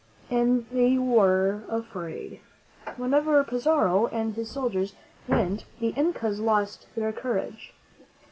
And 0.31 0.65
they 0.71 0.97
were 0.97 1.61
afraid. 1.69 2.39
Wherever 2.97 3.43
Pizarro 3.43 4.07
and 4.07 4.33
his 4.33 4.49
soldiers 4.49 4.95
went, 5.27 5.65
the 5.79 5.89
Incas 5.89 6.39
lost 6.39 6.87
their 6.95 7.13
courage. 7.13 7.71